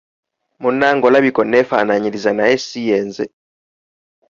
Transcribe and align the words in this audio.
Munnange 0.61 1.03
olabika 1.09 1.39
onnefaanyiriza 1.43 2.31
naye 2.37 2.55
si 2.67 2.81
ye 2.87 2.97
nze. 3.07 3.25